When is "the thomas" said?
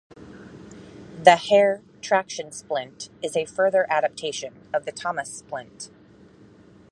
4.85-5.31